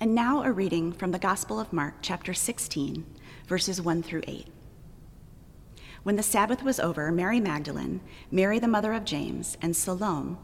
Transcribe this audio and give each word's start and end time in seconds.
And 0.00 0.14
now 0.14 0.44
a 0.44 0.52
reading 0.52 0.92
from 0.92 1.10
the 1.10 1.18
Gospel 1.18 1.58
of 1.58 1.72
Mark, 1.72 1.94
chapter 2.02 2.32
16, 2.32 3.04
verses 3.48 3.82
1 3.82 4.04
through 4.04 4.22
8. 4.28 4.46
When 6.04 6.14
the 6.14 6.22
Sabbath 6.22 6.62
was 6.62 6.78
over, 6.78 7.10
Mary 7.10 7.40
Magdalene, 7.40 8.00
Mary 8.30 8.60
the 8.60 8.68
mother 8.68 8.92
of 8.92 9.04
James, 9.04 9.58
and 9.60 9.74
Salome 9.74 10.36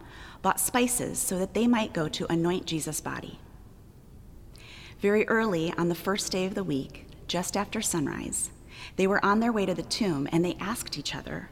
bought 0.43 0.59
spices 0.59 1.21
so 1.21 1.39
that 1.39 1.55
they 1.55 1.69
might 1.69 1.93
go 1.93 2.09
to 2.09 2.27
anoint 2.33 2.67
Jesus' 2.67 3.01
body. 3.01 3.39
Very 4.99 5.25
early 5.29 5.73
on 5.79 5.89
the 5.89 5.95
first 5.95 6.33
day 6.33 6.47
of 6.47 6.57
the 6.57 6.65
week, 6.65 7.07
just 7.29 7.57
after 7.57 7.81
sunrise, 7.81 8.51
they 8.97 9.07
were 9.07 9.25
on 9.25 9.39
their 9.39 9.53
way 9.53 9.67
to 9.67 9.75
the 9.75 9.83
tomb 9.83 10.29
and 10.33 10.45
they 10.45 10.57
asked 10.59 10.99
each 10.99 11.15
other, 11.15 11.49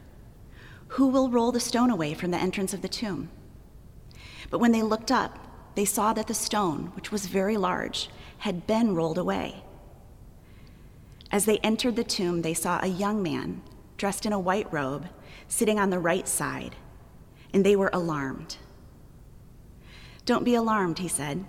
Who 0.89 1.07
will 1.07 1.29
roll 1.29 1.53
the 1.53 1.61
stone 1.61 1.89
away 1.89 2.15
from 2.15 2.31
the 2.31 2.37
entrance 2.37 2.73
of 2.73 2.81
the 2.81 2.89
tomb? 2.89 3.29
But 4.49 4.59
when 4.59 4.73
they 4.73 4.81
looked 4.81 5.09
up, 5.09 5.52
they 5.75 5.85
saw 5.85 6.13
that 6.13 6.27
the 6.27 6.33
stone, 6.33 6.91
which 6.95 7.11
was 7.11 7.25
very 7.25 7.57
large, 7.57 8.09
had 8.39 8.67
been 8.67 8.95
rolled 8.95 9.17
away. 9.17 9.63
As 11.31 11.45
they 11.45 11.57
entered 11.59 11.95
the 11.95 12.03
tomb, 12.03 12.41
they 12.41 12.53
saw 12.53 12.79
a 12.81 12.87
young 12.87 13.23
man 13.23 13.63
dressed 13.97 14.25
in 14.25 14.33
a 14.33 14.39
white 14.39 14.71
robe 14.71 15.07
sitting 15.47 15.79
on 15.79 15.89
the 15.89 15.99
right 15.99 16.27
side, 16.27 16.75
and 17.53 17.65
they 17.65 17.75
were 17.75 17.89
alarmed. 17.93 18.57
Don't 20.25 20.43
be 20.43 20.55
alarmed, 20.55 20.99
he 20.99 21.07
said. 21.07 21.45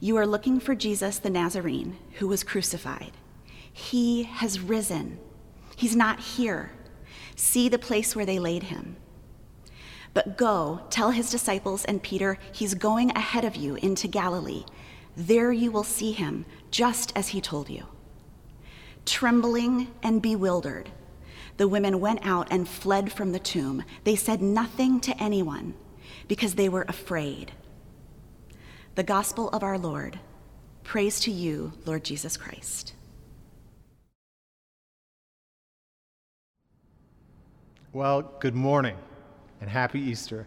You 0.00 0.16
are 0.16 0.26
looking 0.26 0.60
for 0.60 0.74
Jesus 0.74 1.18
the 1.18 1.30
Nazarene, 1.30 1.98
who 2.18 2.28
was 2.28 2.42
crucified. 2.42 3.12
He 3.72 4.24
has 4.24 4.60
risen. 4.60 5.18
He's 5.76 5.94
not 5.94 6.20
here. 6.20 6.72
See 7.36 7.68
the 7.68 7.78
place 7.78 8.16
where 8.16 8.26
they 8.26 8.38
laid 8.38 8.64
him. 8.64 8.96
But 10.12 10.36
go, 10.36 10.80
tell 10.90 11.10
his 11.10 11.30
disciples 11.30 11.84
and 11.84 12.02
Peter, 12.02 12.38
he's 12.52 12.74
going 12.74 13.10
ahead 13.12 13.44
of 13.44 13.54
you 13.54 13.76
into 13.76 14.08
Galilee. 14.08 14.64
There 15.16 15.52
you 15.52 15.70
will 15.70 15.84
see 15.84 16.12
him, 16.12 16.46
just 16.70 17.12
as 17.16 17.28
he 17.28 17.40
told 17.40 17.68
you. 17.68 17.86
Trembling 19.06 19.88
and 20.02 20.20
bewildered, 20.20 20.90
the 21.56 21.68
women 21.68 22.00
went 22.00 22.24
out 22.24 22.48
and 22.50 22.68
fled 22.68 23.12
from 23.12 23.32
the 23.32 23.38
tomb. 23.38 23.84
They 24.04 24.16
said 24.16 24.42
nothing 24.42 25.00
to 25.00 25.22
anyone 25.22 25.74
because 26.26 26.54
they 26.54 26.68
were 26.68 26.86
afraid. 26.88 27.52
The 28.94 29.02
gospel 29.02 29.48
of 29.50 29.62
our 29.62 29.78
Lord. 29.78 30.18
Praise 30.82 31.20
to 31.20 31.30
you, 31.30 31.72
Lord 31.86 32.02
Jesus 32.02 32.36
Christ. 32.36 32.94
Well, 37.92 38.22
good 38.40 38.54
morning 38.54 38.96
and 39.60 39.68
happy 39.68 40.00
Easter. 40.00 40.46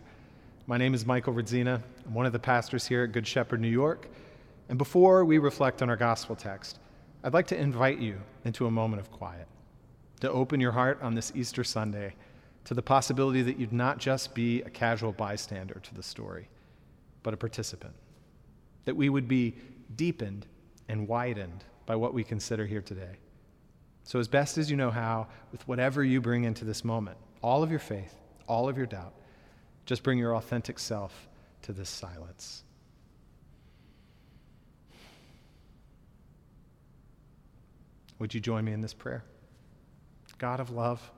My 0.66 0.78
name 0.78 0.94
is 0.94 1.06
Michael 1.06 1.34
Radzina. 1.34 1.82
I'm 2.06 2.14
one 2.14 2.26
of 2.26 2.34
the 2.34 2.40
pastors 2.40 2.88
here 2.88 3.04
at 3.04 3.12
Good 3.12 3.28
Shepherd, 3.28 3.62
New 3.62 3.68
York. 3.68 4.08
And 4.70 4.78
before 4.78 5.24
we 5.24 5.38
reflect 5.38 5.82
on 5.82 5.90
our 5.90 5.96
gospel 5.96 6.36
text, 6.36 6.80
I'd 7.24 7.34
like 7.34 7.48
to 7.48 7.58
invite 7.58 8.00
you 8.00 8.20
into 8.44 8.66
a 8.66 8.72
moment 8.72 9.02
of 9.02 9.12
quiet, 9.12 9.48
to 10.22 10.32
open 10.32 10.60
your 10.60 10.72
heart 10.72 11.00
on 11.02 11.14
this 11.14 11.32
Easter 11.36 11.64
Sunday 11.64 12.16
to 12.66 12.74
the 12.74 12.82
possibility 12.82 13.42
that 13.44 13.60
you'd 13.60 13.74
not 13.74 14.00
just 14.00 14.34
be 14.34 14.62
a 14.64 14.70
casual 14.70 15.12
bystander 15.12 15.80
to 15.84 15.94
the 15.94 16.04
story, 16.04 16.50
but 17.22 17.34
a 17.34 17.38
participant. 17.38 17.94
That 18.86 18.96
we 18.96 19.10
would 19.10 19.28
be 19.28 19.56
deepened 19.96 20.48
and 20.90 21.08
widened 21.08 21.64
by 21.86 21.96
what 21.96 22.14
we 22.14 22.24
consider 22.24 22.66
here 22.66 22.82
today. 22.82 23.18
So, 24.06 24.20
as 24.20 24.28
best 24.28 24.58
as 24.58 24.72
you 24.72 24.76
know 24.76 24.92
how, 24.92 25.28
with 25.52 25.66
whatever 25.68 26.04
you 26.04 26.20
bring 26.20 26.44
into 26.44 26.66
this 26.66 26.84
moment, 26.84 27.18
all 27.42 27.64
of 27.64 27.70
your 27.70 27.80
faith, 27.80 28.16
all 28.48 28.70
of 28.70 28.78
your 28.78 28.86
doubt. 28.86 29.14
Just 29.86 30.04
bring 30.04 30.18
your 30.18 30.36
authentic 30.36 30.80
self 30.80 31.28
to 31.64 31.74
this 31.74 31.90
silence. 31.90 32.64
Would 38.20 38.34
you 38.34 38.40
join 38.40 38.64
me 38.64 38.72
in 38.72 38.82
this 38.82 38.94
prayer? 38.94 39.24
God 40.38 40.60
of 40.60 40.70
love, 40.70 41.12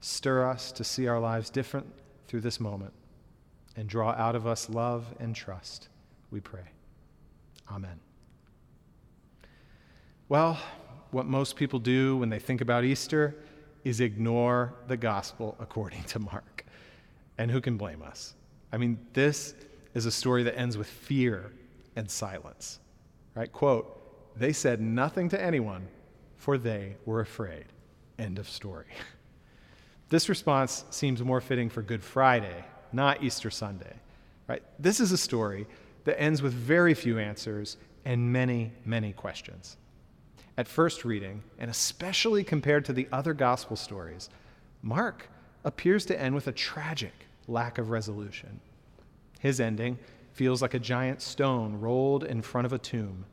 stir 0.00 0.48
us 0.48 0.72
to 0.72 0.84
see 0.84 1.06
our 1.06 1.18
lives 1.18 1.50
different 1.50 1.86
through 2.26 2.42
this 2.42 2.60
moment 2.60 2.92
and 3.76 3.88
draw 3.88 4.10
out 4.12 4.36
of 4.36 4.46
us 4.46 4.68
love 4.68 5.06
and 5.18 5.34
trust, 5.34 5.88
we 6.30 6.40
pray. 6.40 6.64
Amen. 7.70 7.98
Well, 10.28 10.58
what 11.10 11.26
most 11.26 11.56
people 11.56 11.78
do 11.78 12.16
when 12.18 12.28
they 12.28 12.38
think 12.38 12.60
about 12.60 12.84
Easter 12.84 13.34
is 13.84 14.00
ignore 14.00 14.74
the 14.88 14.96
gospel 14.96 15.56
according 15.60 16.02
to 16.04 16.18
Mark. 16.18 16.53
And 17.38 17.50
who 17.50 17.60
can 17.60 17.76
blame 17.76 18.02
us? 18.02 18.34
I 18.72 18.76
mean, 18.76 18.98
this 19.12 19.54
is 19.94 20.06
a 20.06 20.10
story 20.10 20.42
that 20.44 20.58
ends 20.58 20.76
with 20.76 20.88
fear 20.88 21.52
and 21.96 22.10
silence. 22.10 22.80
Right? 23.34 23.50
Quote, 23.50 24.38
they 24.38 24.52
said 24.52 24.80
nothing 24.80 25.28
to 25.30 25.40
anyone, 25.40 25.86
for 26.36 26.58
they 26.58 26.96
were 27.04 27.20
afraid. 27.20 27.66
End 28.18 28.38
of 28.38 28.48
story. 28.48 28.86
This 30.10 30.28
response 30.28 30.84
seems 30.90 31.22
more 31.22 31.40
fitting 31.40 31.70
for 31.70 31.82
Good 31.82 32.02
Friday, 32.02 32.64
not 32.92 33.24
Easter 33.24 33.50
Sunday. 33.50 33.94
Right? 34.46 34.62
This 34.78 35.00
is 35.00 35.10
a 35.10 35.16
story 35.16 35.66
that 36.04 36.20
ends 36.20 36.42
with 36.42 36.52
very 36.52 36.92
few 36.92 37.18
answers 37.18 37.78
and 38.04 38.30
many, 38.30 38.70
many 38.84 39.14
questions 39.14 39.78
at 40.56 40.68
first 40.68 41.04
reading, 41.04 41.42
and 41.58 41.70
especially 41.70 42.44
compared 42.44 42.84
to 42.84 42.92
the 42.92 43.08
other 43.12 43.34
gospel 43.34 43.76
stories, 43.76 44.30
Mark 44.82 45.28
appears 45.64 46.04
to 46.06 46.20
end 46.20 46.34
with 46.34 46.46
a 46.46 46.52
tragic 46.52 47.12
lack 47.48 47.78
of 47.78 47.90
resolution. 47.90 48.60
His 49.40 49.60
ending 49.60 49.98
feels 50.32 50.62
like 50.62 50.74
a 50.74 50.78
giant 50.78 51.22
stone 51.22 51.80
rolled 51.80 52.24
in 52.24 52.42
front 52.42 52.66
of 52.66 52.72
a 52.72 52.78
tomb, 52.78 53.24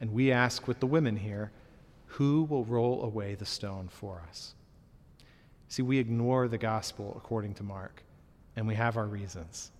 and 0.00 0.12
we 0.12 0.30
ask 0.30 0.68
with 0.68 0.80
the 0.80 0.86
women 0.86 1.16
here, 1.16 1.50
who 2.06 2.44
will 2.44 2.64
roll 2.64 3.02
away 3.02 3.34
the 3.34 3.46
stone 3.46 3.88
for 3.88 4.22
us? 4.28 4.54
See, 5.68 5.82
we 5.82 5.98
ignore 5.98 6.46
the 6.46 6.58
gospel 6.58 7.14
according 7.16 7.54
to 7.54 7.62
Mark, 7.62 8.04
and 8.54 8.68
we 8.68 8.74
have 8.74 8.96
our 8.96 9.06
reasons. 9.06 9.72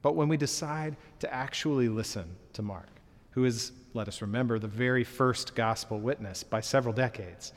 But 0.00 0.14
when 0.14 0.28
we 0.28 0.38
decide 0.38 0.96
to 1.18 1.32
actually 1.32 1.88
listen 1.88 2.24
to 2.54 2.62
Mark, 2.62 2.88
who 3.32 3.44
is, 3.44 3.72
let 3.92 4.08
us 4.08 4.22
remember, 4.22 4.58
the 4.58 4.66
very 4.66 5.04
first 5.04 5.54
gospel 5.54 6.00
witness 6.00 6.42
by 6.42 6.60
several 6.60 6.94
decades, 6.94 7.52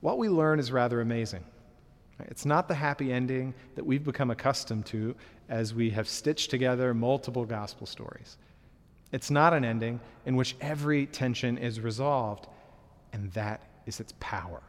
what 0.00 0.18
we 0.18 0.28
learn 0.28 0.58
is 0.58 0.72
rather 0.72 1.00
amazing. 1.00 1.44
It's 2.26 2.44
not 2.44 2.68
the 2.68 2.74
happy 2.74 3.12
ending 3.12 3.54
that 3.74 3.86
we've 3.86 4.04
become 4.04 4.30
accustomed 4.30 4.86
to 4.86 5.14
as 5.48 5.74
we 5.74 5.90
have 5.90 6.08
stitched 6.08 6.50
together 6.50 6.92
multiple 6.92 7.44
gospel 7.44 7.86
stories. 7.86 8.36
It's 9.12 9.30
not 9.30 9.54
an 9.54 9.64
ending 9.64 10.00
in 10.26 10.36
which 10.36 10.56
every 10.60 11.06
tension 11.06 11.56
is 11.56 11.80
resolved, 11.80 12.46
and 13.12 13.32
that 13.32 13.62
is 13.86 14.00
its 14.00 14.12
power. 14.20 14.60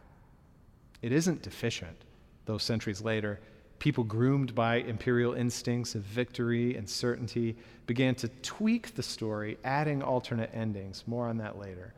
It 1.01 1.11
isn't 1.11 1.41
deficient, 1.41 1.97
though 2.45 2.57
centuries 2.57 3.01
later, 3.01 3.39
people 3.79 4.03
groomed 4.03 4.53
by 4.53 4.75
imperial 4.75 5.33
instincts 5.33 5.95
of 5.95 6.01
victory 6.03 6.75
and 6.75 6.87
certainty 6.87 7.55
began 7.87 8.13
to 8.15 8.27
tweak 8.41 8.95
the 8.95 9.03
story, 9.03 9.57
adding 9.63 10.01
alternate 10.01 10.51
endings. 10.53 11.03
More 11.07 11.27
on 11.27 11.37
that 11.37 11.57
later. 11.57 11.93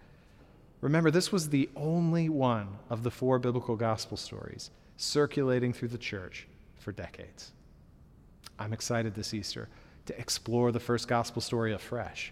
Remember, 0.79 1.11
this 1.11 1.31
was 1.31 1.49
the 1.49 1.69
only 1.75 2.29
one 2.29 2.69
of 2.89 3.03
the 3.03 3.11
four 3.11 3.37
biblical 3.39 3.75
gospel 3.75 4.17
stories 4.17 4.71
circulating 5.01 5.73
through 5.73 5.87
the 5.87 5.97
church 5.97 6.47
for 6.79 6.91
decades. 6.91 7.51
I'm 8.59 8.73
excited 8.73 9.15
this 9.15 9.33
Easter 9.33 9.67
to 10.05 10.19
explore 10.19 10.71
the 10.71 10.79
first 10.79 11.07
gospel 11.07 11.41
story 11.41 11.73
afresh. 11.73 12.31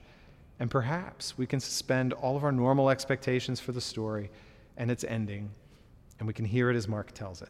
And 0.59 0.69
perhaps 0.69 1.37
we 1.37 1.47
can 1.47 1.59
suspend 1.59 2.13
all 2.13 2.35
of 2.35 2.43
our 2.43 2.51
normal 2.51 2.89
expectations 2.89 3.59
for 3.59 3.71
the 3.71 3.81
story 3.81 4.29
and 4.77 4.91
its 4.91 5.03
ending, 5.03 5.49
and 6.19 6.27
we 6.27 6.33
can 6.33 6.45
hear 6.45 6.69
it 6.69 6.75
as 6.75 6.87
Mark 6.87 7.11
tells 7.13 7.41
it. 7.41 7.49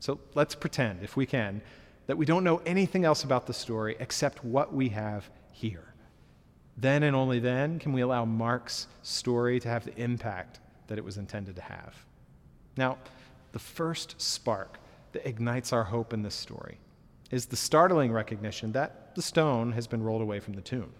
So 0.00 0.20
let's 0.34 0.54
pretend, 0.54 1.02
if 1.02 1.16
we 1.16 1.24
can, 1.24 1.62
that 2.06 2.18
we 2.18 2.26
don't 2.26 2.44
know 2.44 2.60
anything 2.66 3.04
else 3.04 3.24
about 3.24 3.46
the 3.46 3.54
story 3.54 3.96
except 4.00 4.44
what 4.44 4.74
we 4.74 4.90
have 4.90 5.28
here. 5.52 5.94
Then 6.76 7.04
and 7.04 7.16
only 7.16 7.38
then 7.38 7.78
can 7.78 7.92
we 7.92 8.02
allow 8.02 8.24
Mark's 8.24 8.86
story 9.02 9.58
to 9.60 9.68
have 9.68 9.84
the 9.84 9.96
impact 9.96 10.60
that 10.88 10.98
it 10.98 11.04
was 11.04 11.16
intended 11.16 11.56
to 11.56 11.62
have. 11.62 11.94
Now, 12.76 12.98
the 13.56 13.60
first 13.60 14.20
spark 14.20 14.78
that 15.12 15.26
ignites 15.26 15.72
our 15.72 15.84
hope 15.84 16.12
in 16.12 16.20
this 16.20 16.34
story 16.34 16.76
is 17.30 17.46
the 17.46 17.56
startling 17.56 18.12
recognition 18.12 18.70
that 18.72 19.14
the 19.14 19.22
stone 19.22 19.72
has 19.72 19.86
been 19.86 20.02
rolled 20.02 20.20
away 20.20 20.38
from 20.38 20.52
the 20.52 20.60
tomb. 20.60 20.92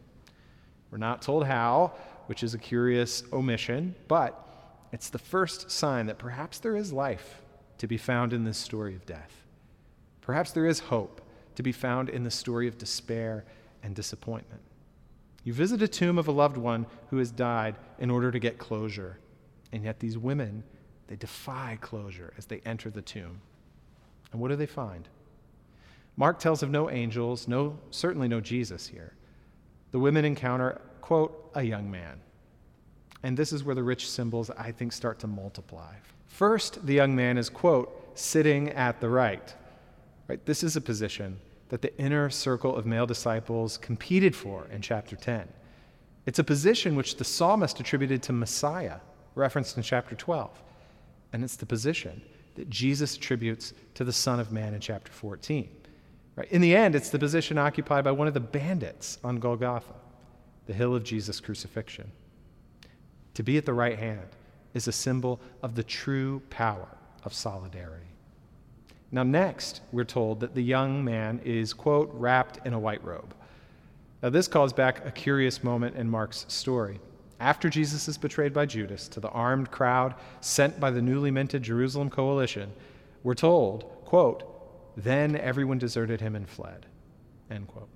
We're 0.91 0.97
not 0.97 1.21
told 1.21 1.45
how, 1.45 1.93
which 2.29 2.43
is 2.43 2.55
a 2.55 2.59
curious 2.59 3.23
omission, 3.31 3.95
but 4.09 4.43
it's 4.91 5.11
the 5.11 5.19
first 5.19 5.71
sign 5.71 6.07
that 6.07 6.17
perhaps 6.17 6.59
there 6.59 6.77
is 6.77 6.95
life 6.95 7.43
to 7.77 7.87
be 7.87 7.99
found 7.99 8.33
in 8.33 8.45
this 8.45 8.57
story 8.57 8.95
of 8.95 9.05
death. 9.05 9.45
Perhaps 10.23 10.53
there 10.53 10.65
is 10.65 10.79
hope 10.79 11.21
to 11.57 11.63
be 11.63 11.73
found 11.73 12.09
in 12.09 12.23
the 12.23 12.31
story 12.31 12.67
of 12.67 12.79
despair 12.79 13.45
and 13.83 13.95
disappointment. 13.95 14.63
You 15.45 15.53
visit 15.53 15.83
a 15.83 15.89
tomb 15.89 16.17
of 16.17 16.27
a 16.27 16.33
loved 16.33 16.57
one 16.57 16.87
who 17.11 17.19
has 17.19 17.31
died 17.31 17.77
in 17.99 18.11
order 18.11 18.31
to 18.31 18.39
get 18.39 18.57
closure, 18.57 19.19
and 19.73 19.85
yet 19.85 20.01
these 20.01 20.17
women, 20.17 20.65
they 21.09 21.17
defy 21.17 21.79
closure 21.81 22.33
as 22.37 22.47
they 22.47 22.61
enter 22.65 22.91
the 22.91 23.03
tomb. 23.03 23.41
And 24.33 24.41
what 24.41 24.49
do 24.49 24.57
they 24.57 24.67
find? 24.67 25.09
Mark 26.17 26.39
tells 26.39 26.63
of 26.63 26.71
no 26.71 26.91
angels, 26.91 27.47
no 27.47 27.79
certainly 27.91 28.29
no 28.29 28.41
Jesus 28.41 28.89
here. 28.89 29.13
The 29.93 29.99
women 29.99 30.25
encounter, 30.25 30.81
quote, 31.01 31.51
a 31.55 31.63
young 31.63 31.91
man. 31.91 32.21
And 33.23 33.37
this 33.37 33.53
is 33.53 33.65
where 33.65 33.75
the 33.75 33.83
rich 33.83 34.11
symbols, 34.11 34.51
I 34.51 34.73
think, 34.73 34.93
start 34.93 35.19
to 35.21 35.27
multiply. 35.27 35.95
First, 36.27 36.87
the 36.87 36.95
young 36.95 37.15
man 37.15 37.39
is, 37.39 37.49
quote, 37.49 38.19
sitting 38.19 38.71
at 38.71 39.01
the 39.01 39.09
right. 39.09 39.55
Right? 40.29 40.45
This 40.45 40.63
is 40.63 40.77
a 40.77 40.81
position 40.81 41.39
that 41.69 41.83
the 41.83 41.97
inner 41.99 42.31
circle 42.31 42.77
of 42.77 42.87
male 42.87 43.07
disciples 43.07 43.79
competed 43.79 44.35
for 44.35 44.67
in 44.71 44.81
chapter 44.83 45.17
10. 45.17 45.49
It's 46.27 46.39
a 46.39 46.45
position 46.45 46.97
which 46.97 47.17
the 47.17 47.25
psalmist 47.25 47.79
attributed 47.81 48.23
to 48.25 48.33
Messiah, 48.33 48.99
referenced 49.35 49.77
in 49.77 49.83
chapter 49.83 50.15
12. 50.15 50.63
And 51.37 51.45
it's 51.45 51.57
the 51.57 51.67
position 51.67 52.23
that 52.55 52.71
Jesus 52.71 53.15
attributes 53.15 53.75
to 53.93 54.05
the 54.05 54.13
Son 54.13 54.41
of 54.41 54.53
Man 54.53 54.73
in 54.73 54.81
chapter 54.81 55.13
14. 55.13 55.69
Right? 56.35 56.51
In 56.51 56.63
the 56.63 56.75
end, 56.75 56.95
it's 56.95 57.11
the 57.11 57.19
position 57.19 57.59
occupied 57.59 58.05
by 58.05 58.13
one 58.13 58.27
of 58.27 58.33
the 58.33 58.41
bandits 58.41 59.19
on 59.23 59.37
Golgotha, 59.37 59.93
the 60.65 60.73
hill 60.73 60.95
of 60.95 61.05
Jesus' 61.05 61.39
crucifixion. 61.39 62.11
To 63.35 63.43
be 63.43 63.59
at 63.59 63.67
the 63.67 63.75
right 63.75 63.99
hand 63.99 64.29
is 64.73 64.89
a 64.89 64.93
symbol 64.93 65.39
of 65.63 65.75
the 65.75 65.83
true 65.83 66.41
power 66.49 66.89
of 67.23 67.35
solidarity. 67.35 68.07
Now, 69.13 69.23
next, 69.23 69.83
we're 69.93 70.05
told 70.05 70.41
that 70.41 70.55
the 70.55 70.65
young 70.65 71.05
man 71.05 71.43
is, 71.45 71.75
quote, 71.75 72.11
wrapped 72.15 72.67
in 72.67 72.73
a 72.73 72.79
white 72.79 73.05
robe. 73.05 73.35
Now, 74.23 74.31
this 74.31 74.49
calls 74.49 74.73
back 74.73 75.05
a 75.05 75.11
curious 75.11 75.63
moment 75.63 75.97
in 75.97 76.09
Mark's 76.09 76.47
story. 76.49 76.99
After 77.39 77.69
Jesus 77.69 78.09
is 78.09 78.17
betrayed 78.17 78.55
by 78.55 78.67
Judas 78.67 79.09
to 79.09 79.21
the 79.21 79.29
armed 79.29 79.71
crowd 79.71 80.15
sent 80.41 80.81
by 80.81 80.91
the 80.91 81.03
newly 81.03 81.31
minted 81.31 81.63
Jerusalem 81.63 82.09
coalition, 82.09 82.73
we're 83.23 83.35
told, 83.35 83.85
quote, 84.05 84.45
then 84.97 85.37
everyone 85.37 85.79
deserted 85.79 86.21
him 86.21 86.35
and 86.35 86.49
fled, 86.49 86.87
end 87.51 87.69
quote. 87.69 87.89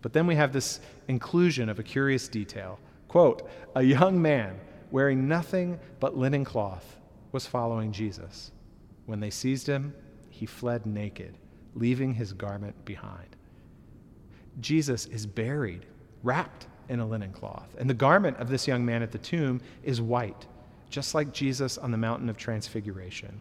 But 0.00 0.12
then 0.12 0.26
we 0.26 0.36
have 0.36 0.52
this 0.52 0.80
inclusion 1.08 1.68
of 1.68 1.78
a 1.78 1.82
curious 1.82 2.28
detail. 2.28 2.78
Quote, 3.08 3.48
a 3.74 3.82
young 3.82 4.20
man 4.20 4.58
wearing 4.90 5.28
nothing 5.28 5.78
but 6.00 6.16
linen 6.16 6.44
cloth 6.44 6.98
was 7.32 7.46
following 7.46 7.92
Jesus. 7.92 8.52
When 9.04 9.20
they 9.20 9.30
seized 9.30 9.66
him, 9.66 9.94
he 10.30 10.46
fled 10.46 10.86
naked, 10.86 11.36
leaving 11.74 12.14
his 12.14 12.32
garment 12.32 12.84
behind. 12.84 13.36
Jesus 14.60 15.06
is 15.06 15.26
buried, 15.26 15.86
wrapped 16.22 16.66
in 16.88 17.00
a 17.00 17.06
linen 17.06 17.32
cloth. 17.32 17.68
And 17.78 17.88
the 17.88 17.94
garment 17.94 18.36
of 18.38 18.48
this 18.48 18.66
young 18.66 18.84
man 18.84 19.02
at 19.02 19.12
the 19.12 19.18
tomb 19.18 19.60
is 19.82 20.00
white, 20.00 20.46
just 20.90 21.14
like 21.14 21.32
Jesus 21.32 21.78
on 21.78 21.90
the 21.90 21.96
mountain 21.96 22.28
of 22.28 22.36
transfiguration. 22.36 23.40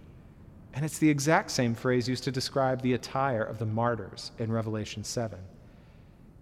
And 0.73 0.83
it's 0.83 0.97
the 0.97 1.09
exact 1.09 1.51
same 1.51 1.73
phrase 1.73 2.09
used 2.09 2.25
to 2.25 2.31
describe 2.31 2.81
the 2.81 2.93
attire 2.93 3.43
of 3.43 3.59
the 3.59 3.65
martyrs 3.65 4.31
in 4.39 4.51
Revelation 4.51 5.03
7. 5.03 5.39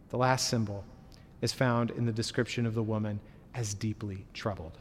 The 0.09 0.17
last 0.17 0.47
symbol 0.47 0.83
is 1.41 1.53
found 1.53 1.91
in 1.91 2.05
the 2.05 2.11
description 2.11 2.65
of 2.65 2.73
the 2.73 2.83
woman 2.83 3.19
as 3.53 3.73
deeply 3.73 4.25
troubled. 4.33 4.77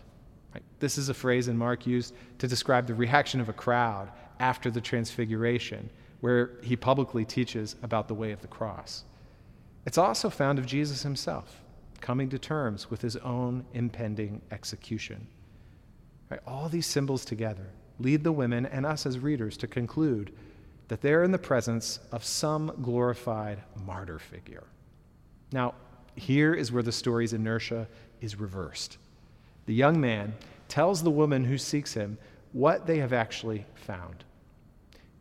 Right? 0.54 0.62
This 0.78 0.96
is 0.96 1.08
a 1.08 1.14
phrase 1.14 1.48
in 1.48 1.56
Mark 1.56 1.86
used 1.86 2.14
to 2.38 2.48
describe 2.48 2.86
the 2.86 2.94
reaction 2.94 3.40
of 3.40 3.48
a 3.48 3.52
crowd 3.52 4.10
after 4.40 4.70
the 4.70 4.80
transfiguration, 4.80 5.90
where 6.20 6.52
he 6.62 6.76
publicly 6.76 7.24
teaches 7.24 7.76
about 7.82 8.08
the 8.08 8.14
way 8.14 8.32
of 8.32 8.40
the 8.40 8.48
cross. 8.48 9.04
It's 9.84 9.98
also 9.98 10.30
found 10.30 10.58
of 10.58 10.66
Jesus 10.66 11.02
himself 11.02 11.62
coming 12.02 12.28
to 12.28 12.38
terms 12.38 12.90
with 12.90 13.00
his 13.00 13.16
own 13.16 13.64
impending 13.72 14.43
execution. 14.50 15.26
Right? 16.31 16.40
All 16.46 16.69
these 16.69 16.87
symbols 16.87 17.25
together 17.25 17.66
lead 17.99 18.25
the 18.25 18.32
women 18.32 18.66
and 18.66 18.84
us 18.84 19.06
as 19.06 19.19
readers 19.19 19.56
to 19.58 19.66
conclude 19.66 20.32
that 20.88 21.00
they're 21.00 21.22
in 21.22 21.31
the 21.31 21.38
presence 21.38 22.00
of 22.10 22.25
some 22.25 22.75
glorified 22.82 23.62
martyr 23.87 24.19
figure. 24.19 24.64
Now, 25.52 25.75
here 26.16 26.52
is 26.52 26.72
where 26.72 26.82
the 26.82 26.93
story's 26.93 27.32
inertia 27.32 27.88
is 28.20 28.38
reversed. 28.38 28.98
The 29.66 29.75
young 29.75 30.00
man 30.00 30.34
tells 30.69 31.02
the 31.02 31.10
woman 31.10 31.44
who 31.44 31.56
seeks 31.56 31.94
him 31.94 32.19
what 32.52 32.87
they 32.87 32.98
have 32.98 33.12
actually 33.12 33.64
found. 33.75 34.25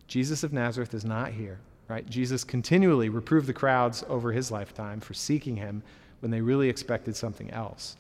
Jesus 0.07 0.43
of 0.43 0.51
Nazareth 0.51 0.93
is 0.93 1.05
not 1.05 1.31
here, 1.31 1.59
right? 1.87 2.09
Jesus 2.09 2.43
continually 2.43 3.09
reproved 3.09 3.47
the 3.47 3.53
crowds 3.53 4.03
over 4.09 4.31
his 4.31 4.51
lifetime 4.51 4.99
for 4.99 5.13
seeking 5.13 5.55
him 5.55 5.83
when 6.21 6.31
they 6.31 6.41
really 6.41 6.69
expected 6.69 7.15
something 7.15 7.51
else. 7.51 7.97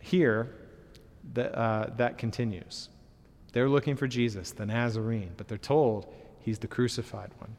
Here, 0.00 0.50
the, 1.32 1.56
uh, 1.56 1.94
that 1.96 2.18
continues. 2.18 2.88
They're 3.52 3.68
looking 3.68 3.96
for 3.96 4.08
Jesus, 4.08 4.50
the 4.50 4.66
Nazarene, 4.66 5.32
but 5.36 5.48
they're 5.48 5.56
told 5.56 6.12
he's 6.40 6.58
the 6.58 6.66
crucified 6.66 7.30
one. 7.38 7.56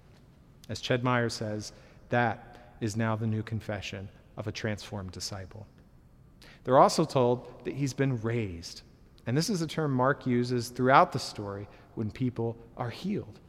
As 0.67 0.81
Ched 0.81 1.03
Myers 1.03 1.33
says, 1.33 1.71
that 2.09 2.73
is 2.81 2.97
now 2.97 3.15
the 3.15 3.27
new 3.27 3.41
confession 3.41 4.09
of 4.37 4.47
a 4.47 4.51
transformed 4.51 5.11
disciple. 5.11 5.65
They're 6.63 6.77
also 6.77 7.05
told 7.05 7.47
that 7.63 7.75
he's 7.75 7.93
been 7.93 8.19
raised. 8.21 8.81
And 9.27 9.37
this 9.37 9.49
is 9.49 9.61
a 9.61 9.67
term 9.67 9.91
Mark 9.91 10.27
uses 10.27 10.69
throughout 10.69 11.11
the 11.11 11.19
story 11.19 11.67
when 11.95 12.11
people 12.11 12.57
are 12.77 12.89
healed. 12.89 13.39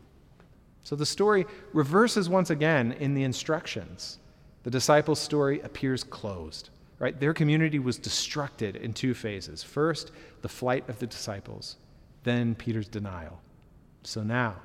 So 0.84 0.94
the 0.94 1.06
story 1.06 1.46
reverses 1.72 2.28
once 2.28 2.50
again 2.50 2.92
in 2.92 3.14
the 3.14 3.24
instructions. 3.24 4.18
The 4.66 4.72
disciples' 4.72 5.20
story 5.20 5.60
appears 5.60 6.02
closed, 6.02 6.70
right? 6.98 7.16
Their 7.20 7.32
community 7.32 7.78
was 7.78 8.00
destructed 8.00 8.74
in 8.74 8.92
two 8.92 9.14
phases. 9.14 9.62
First, 9.62 10.10
the 10.42 10.48
flight 10.48 10.88
of 10.88 10.98
the 10.98 11.06
disciples, 11.06 11.76
then 12.24 12.56
Peter's 12.56 12.88
denial. 12.88 13.40
So 14.02 14.24
now, 14.24 14.56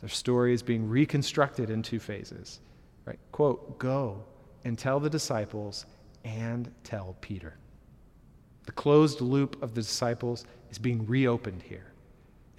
their 0.00 0.10
story 0.10 0.52
is 0.52 0.62
being 0.62 0.86
reconstructed 0.86 1.70
in 1.70 1.82
two 1.82 1.98
phases. 1.98 2.60
Right? 3.06 3.18
Quote, 3.32 3.78
go 3.78 4.22
and 4.66 4.78
tell 4.78 5.00
the 5.00 5.08
disciples 5.08 5.86
and 6.22 6.70
tell 6.84 7.16
Peter. 7.22 7.56
The 8.66 8.72
closed 8.72 9.22
loop 9.22 9.62
of 9.62 9.74
the 9.74 9.80
disciples 9.80 10.44
is 10.70 10.76
being 10.76 11.06
reopened 11.06 11.62
here. 11.62 11.94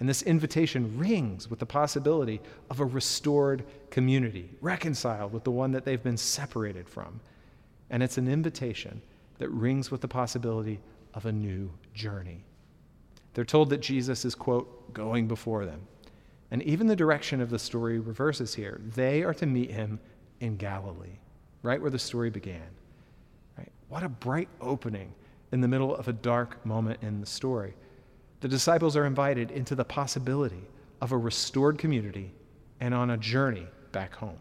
And 0.00 0.08
this 0.08 0.22
invitation 0.22 0.96
rings 0.98 1.50
with 1.50 1.58
the 1.58 1.66
possibility 1.66 2.40
of 2.70 2.80
a 2.80 2.84
restored 2.84 3.64
community, 3.90 4.50
reconciled 4.60 5.32
with 5.32 5.44
the 5.44 5.50
one 5.50 5.72
that 5.72 5.84
they've 5.84 6.02
been 6.02 6.16
separated 6.16 6.88
from. 6.88 7.20
And 7.90 8.02
it's 8.02 8.18
an 8.18 8.28
invitation 8.28 9.02
that 9.38 9.48
rings 9.50 9.90
with 9.90 10.00
the 10.00 10.08
possibility 10.08 10.78
of 11.14 11.26
a 11.26 11.32
new 11.32 11.70
journey. 11.94 12.44
They're 13.34 13.44
told 13.44 13.70
that 13.70 13.80
Jesus 13.80 14.24
is, 14.24 14.34
quote, 14.34 14.92
going 14.92 15.26
before 15.26 15.64
them. 15.64 15.80
And 16.50 16.62
even 16.62 16.86
the 16.86 16.96
direction 16.96 17.40
of 17.40 17.50
the 17.50 17.58
story 17.58 17.98
reverses 17.98 18.54
here. 18.54 18.80
They 18.94 19.22
are 19.22 19.34
to 19.34 19.46
meet 19.46 19.70
him 19.70 20.00
in 20.40 20.56
Galilee, 20.56 21.18
right 21.62 21.80
where 21.80 21.90
the 21.90 21.98
story 21.98 22.30
began. 22.30 22.68
Right? 23.56 23.70
What 23.88 24.02
a 24.02 24.08
bright 24.08 24.48
opening 24.60 25.12
in 25.52 25.60
the 25.60 25.68
middle 25.68 25.94
of 25.94 26.08
a 26.08 26.12
dark 26.12 26.64
moment 26.64 27.00
in 27.02 27.20
the 27.20 27.26
story. 27.26 27.74
The 28.40 28.48
disciples 28.48 28.96
are 28.96 29.04
invited 29.04 29.50
into 29.50 29.74
the 29.74 29.84
possibility 29.84 30.62
of 31.00 31.12
a 31.12 31.18
restored 31.18 31.78
community 31.78 32.32
and 32.80 32.94
on 32.94 33.10
a 33.10 33.16
journey 33.16 33.66
back 33.92 34.14
home. 34.14 34.38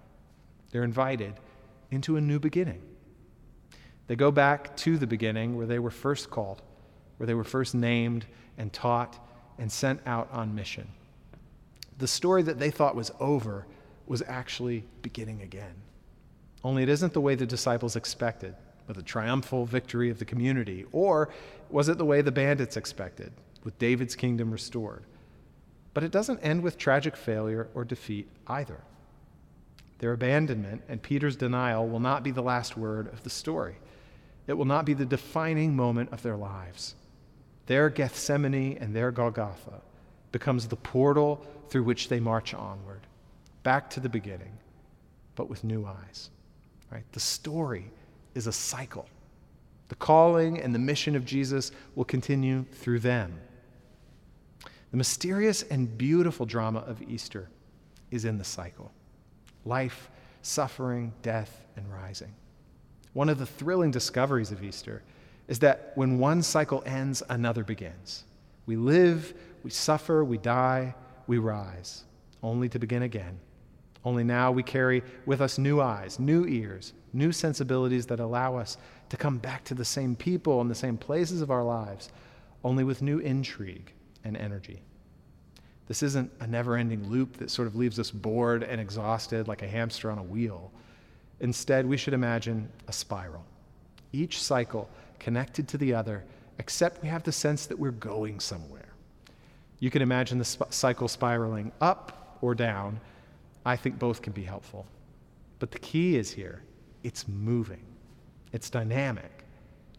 They're 0.72 0.84
invited 0.84 1.34
into 1.92 2.18
a 2.18 2.22
new 2.22 2.40
beginning. 2.40 2.82
They 4.08 4.16
go 4.16 4.32
back 4.32 4.76
to 4.78 4.98
the 4.98 5.08
beginning 5.08 5.58
where 5.58 5.66
they 5.66 5.80
were 5.80 5.92
first 5.92 6.30
called, 6.30 6.62
where 7.18 7.28
they 7.28 7.34
were 7.34 7.44
first 7.44 7.74
named 7.74 8.26
and 8.58 8.72
taught 8.72 9.18
and 9.58 9.72
sent 9.72 10.02
out 10.06 10.30
on 10.32 10.54
mission. 10.54 10.88
The 11.98 12.08
story 12.08 12.44
that 12.44 12.60
they 12.60 12.70
thought 12.70 12.96
was 12.96 13.12
over 13.20 13.66
was 14.06 14.22
actually 14.28 14.86
beginning 15.02 15.42
again. 15.42 15.74
Only 16.64 16.84
it 16.84 16.90
isn't 16.90 17.14
the 17.14 17.22
way 17.22 17.36
the 17.36 17.46
disciples 17.46 17.96
expected 17.96 18.56
with 18.88 18.98
a 18.98 19.04
triumphal 19.04 19.66
victory 19.66 20.10
of 20.10 20.20
the 20.20 20.26
community? 20.26 20.86
Or 20.92 21.30
was 21.70 21.90
it 21.90 21.98
the 21.98 22.06
way 22.06 22.22
the 22.22 22.32
bandits 22.32 22.78
expected, 22.78 23.34
with 23.64 23.80
David's 23.80 24.16
kingdom 24.16 24.52
restored? 24.52 25.04
But 25.94 26.04
it 26.04 26.12
doesn't 26.12 26.40
end 26.40 26.62
with 26.62 26.78
tragic 26.78 27.16
failure 27.16 27.70
or 27.74 27.84
defeat 27.84 28.28
either. 28.48 28.82
Their 30.00 30.14
abandonment 30.14 30.84
and 30.88 31.02
Peter's 31.02 31.36
denial 31.36 31.88
will 31.88 32.00
not 32.00 32.24
be 32.24 32.32
the 32.32 32.42
last 32.42 32.78
word 32.78 33.12
of 33.12 33.24
the 33.24 33.30
story. 33.30 33.76
It 34.46 34.54
will 34.54 34.66
not 34.66 34.86
be 34.86 34.94
the 34.94 35.06
defining 35.06 35.76
moment 35.76 36.12
of 36.12 36.22
their 36.22 36.38
lives. 36.38 36.96
Their 37.66 37.90
Gethsemane 37.90 38.78
and 38.80 38.96
their 38.96 39.12
Golgotha 39.12 39.82
becomes 40.32 40.68
the 40.68 40.76
portal 40.76 41.46
through 41.70 41.84
which 41.84 42.10
they 42.10 42.20
march 42.20 42.54
onward, 42.54 43.02
back 43.64 43.90
to 43.92 44.00
the 44.00 44.10
beginning, 44.10 44.58
but 45.36 45.50
with 45.50 45.64
new 45.64 45.86
eyes. 45.86 46.30
Right? 46.92 47.04
The 47.12 47.20
story 47.20 47.92
is 48.36 48.48
a 48.48 48.54
cycle. 48.54 49.08
The 49.90 49.96
calling 49.96 50.60
and 50.60 50.74
the 50.74 50.80
mission 50.80 51.16
of 51.16 51.26
Jesus 51.26 51.72
will 51.96 52.06
continue 52.06 52.66
through 52.72 53.00
them. 53.00 53.34
The 54.92 54.98
mysterious 54.98 55.64
and 55.64 55.98
beautiful 55.98 56.46
drama 56.46 56.80
of 56.80 57.02
Easter 57.02 57.50
is 58.12 58.26
in 58.26 58.38
the 58.38 58.44
cycle 58.44 58.92
life, 59.66 60.10
suffering, 60.44 61.14
death, 61.22 61.66
and 61.76 61.92
rising. 61.92 62.34
One 63.12 63.28
of 63.28 63.38
the 63.38 63.46
thrilling 63.46 63.92
discoveries 63.92 64.52
of 64.52 64.64
Easter 64.64 65.04
is 65.50 65.60
that 65.60 65.92
when 65.96 66.20
one 66.20 66.42
cycle 66.42 66.84
ends, 66.86 67.22
another 67.30 67.66
begins. 67.66 68.24
We 68.66 68.78
live, 68.78 69.34
we 69.64 69.72
suffer, 69.72 70.24
we 70.24 70.38
die, 70.38 70.96
we 71.26 71.38
rise, 71.38 72.06
only 72.42 72.70
to 72.70 72.80
begin 72.80 73.04
again. 73.04 73.40
Only 74.06 74.24
now 74.24 74.52
we 74.52 74.64
carry 74.64 75.04
with 75.26 75.42
us 75.42 75.58
new 75.58 75.82
eyes, 75.82 76.18
new 76.18 76.46
ears, 76.46 76.94
new 77.12 77.34
sensibilities 77.34 78.06
that 78.06 78.22
allow 78.22 78.56
us 78.56 78.78
to 79.10 79.18
come 79.18 79.38
back 79.38 79.66
to 79.66 79.74
the 79.74 79.84
same 79.84 80.16
people 80.16 80.62
and 80.62 80.72
the 80.72 80.76
same 80.76 80.98
places 80.98 81.42
of 81.42 81.52
our 81.52 81.64
lives, 81.64 82.10
only 82.64 82.86
with 82.86 83.02
new 83.02 83.20
intrigue 83.20 83.92
and 84.28 84.38
energy. 84.38 84.82
This 85.88 86.04
isn't 86.04 86.32
a 86.42 86.48
never 86.48 86.76
ending 86.76 87.10
loop 87.10 87.38
that 87.38 87.50
sort 87.50 87.68
of 87.68 87.76
leaves 87.76 87.98
us 87.98 88.12
bored 88.12 88.62
and 88.64 88.80
exhausted 88.80 89.48
like 89.48 89.62
a 89.62 89.68
hamster 89.68 90.12
on 90.12 90.18
a 90.18 90.24
wheel. 90.24 90.72
Instead, 91.40 91.86
we 91.86 91.98
should 91.98 92.14
imagine 92.14 92.70
a 92.88 92.94
spiral, 92.94 93.46
each 94.12 94.42
cycle 94.42 94.90
connected 95.20 95.68
to 95.70 95.78
the 95.78 95.94
other, 95.94 96.24
except 96.60 97.02
we 97.02 97.08
have 97.08 97.24
the 97.24 97.32
sense 97.32 97.66
that 97.68 97.80
we're 97.80 97.92
going 97.92 98.40
somewhere. 98.40 98.90
You 99.80 99.90
can 99.90 100.02
imagine 100.02 100.38
the 100.40 100.46
sp- 100.46 100.72
cycle 100.72 101.08
spiraling 101.08 101.72
up 101.80 102.38
or 102.42 102.56
down. 102.56 103.00
I 103.66 103.76
think 103.76 104.00
both 104.00 104.22
can 104.22 104.34
be 104.34 104.44
helpful. 104.44 104.86
But 105.60 105.72
the 105.72 105.80
key 105.80 106.18
is 106.18 106.32
here 106.32 106.62
it's 107.04 107.28
moving, 107.28 107.86
it's 108.52 108.70
dynamic. 108.70 109.32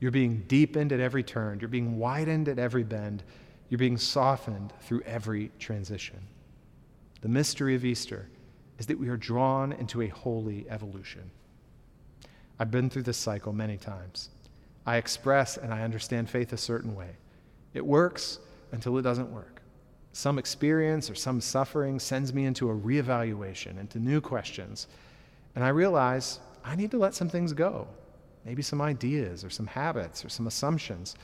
You're 0.00 0.10
being 0.10 0.44
deepened 0.46 0.92
at 0.92 1.00
every 1.00 1.22
turn, 1.22 1.60
you're 1.60 1.68
being 1.68 1.98
widened 1.98 2.48
at 2.48 2.58
every 2.58 2.84
bend, 2.84 3.22
you're 3.68 3.78
being 3.78 3.98
softened 3.98 4.72
through 4.80 5.02
every 5.02 5.50
transition. 5.58 6.18
The 7.20 7.28
mystery 7.28 7.74
of 7.74 7.84
Easter 7.84 8.28
is 8.78 8.86
that 8.86 8.98
we 8.98 9.08
are 9.08 9.16
drawn 9.16 9.72
into 9.72 10.02
a 10.02 10.08
holy 10.08 10.66
evolution. 10.70 11.30
I've 12.58 12.70
been 12.70 12.90
through 12.90 13.02
this 13.02 13.16
cycle 13.16 13.52
many 13.52 13.76
times. 13.76 14.30
I 14.86 14.96
express 14.96 15.56
and 15.56 15.72
I 15.72 15.82
understand 15.82 16.30
faith 16.30 16.52
a 16.52 16.56
certain 16.56 16.94
way. 16.94 17.10
It 17.74 17.84
works 17.84 18.38
until 18.72 18.96
it 18.98 19.02
doesn't 19.02 19.32
work. 19.32 19.62
Some 20.12 20.38
experience 20.38 21.10
or 21.10 21.14
some 21.14 21.40
suffering 21.40 21.98
sends 21.98 22.32
me 22.32 22.46
into 22.46 22.70
a 22.70 22.74
reevaluation, 22.74 23.78
into 23.78 23.98
new 23.98 24.20
questions. 24.20 24.86
And 25.54 25.64
I 25.64 25.68
realize 25.68 26.40
I 26.64 26.74
need 26.74 26.90
to 26.92 26.98
let 26.98 27.14
some 27.14 27.28
things 27.28 27.52
go. 27.52 27.86
Maybe 28.44 28.62
some 28.62 28.80
ideas 28.80 29.44
or 29.44 29.50
some 29.50 29.66
habits 29.66 30.24
or 30.24 30.28
some 30.28 30.46
assumptions, 30.46 31.16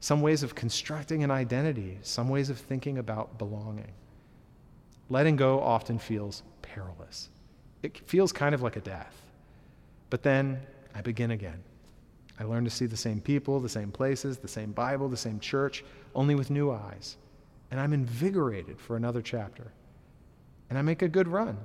some 0.00 0.22
ways 0.22 0.42
of 0.42 0.54
constructing 0.54 1.22
an 1.22 1.30
identity, 1.30 1.98
some 2.02 2.28
ways 2.28 2.48
of 2.48 2.58
thinking 2.58 2.98
about 2.98 3.38
belonging. 3.38 3.92
Letting 5.10 5.36
go 5.36 5.60
often 5.60 5.98
feels 5.98 6.42
perilous. 6.62 7.28
It 7.82 7.98
feels 8.08 8.32
kind 8.32 8.54
of 8.54 8.62
like 8.62 8.76
a 8.76 8.80
death. 8.80 9.14
But 10.08 10.22
then 10.22 10.60
I 10.94 11.02
begin 11.02 11.32
again. 11.32 11.62
I 12.38 12.44
learn 12.44 12.64
to 12.64 12.70
see 12.70 12.86
the 12.86 12.96
same 12.96 13.20
people, 13.20 13.60
the 13.60 13.68
same 13.68 13.92
places, 13.92 14.38
the 14.38 14.48
same 14.48 14.72
Bible, 14.72 15.08
the 15.08 15.16
same 15.16 15.38
church, 15.38 15.84
only 16.14 16.34
with 16.34 16.50
new 16.50 16.70
eyes. 16.70 17.18
And 17.70 17.78
I'm 17.78 17.92
invigorated 17.92 18.80
for 18.80 18.96
another 18.96 19.20
chapter. 19.20 19.72
And 20.70 20.78
I 20.78 20.82
make 20.82 21.02
a 21.02 21.08
good 21.08 21.28
run 21.28 21.58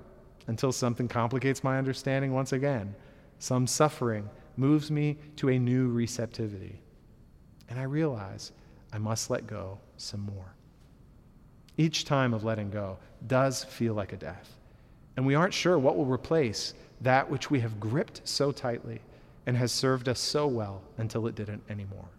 until 0.47 0.71
something 0.71 1.07
complicates 1.07 1.63
my 1.63 1.77
understanding 1.77 2.33
once 2.33 2.51
again. 2.51 2.93
Some 3.39 3.65
suffering 3.65 4.29
moves 4.57 4.91
me 4.91 5.17
to 5.37 5.49
a 5.49 5.59
new 5.59 5.89
receptivity. 5.89 6.81
And 7.69 7.79
I 7.79 7.83
realize 7.83 8.51
I 8.93 8.97
must 8.97 9.29
let 9.29 9.47
go 9.47 9.79
some 9.97 10.21
more. 10.21 10.53
Each 11.77 12.05
time 12.05 12.33
of 12.33 12.43
letting 12.43 12.69
go 12.69 12.97
does 13.27 13.63
feel 13.63 13.93
like 13.93 14.13
a 14.13 14.17
death. 14.17 14.55
And 15.17 15.25
we 15.25 15.35
aren't 15.35 15.53
sure 15.53 15.77
what 15.77 15.97
will 15.97 16.05
replace 16.05 16.73
that 17.01 17.29
which 17.29 17.49
we 17.49 17.59
have 17.59 17.79
gripped 17.79 18.21
so 18.23 18.51
tightly 18.51 19.01
and 19.45 19.55
has 19.57 19.71
served 19.71 20.09
us 20.09 20.19
so 20.19 20.47
well 20.47 20.81
until 20.97 21.27
it 21.27 21.35
didn't 21.35 21.63
anymore. 21.69 22.09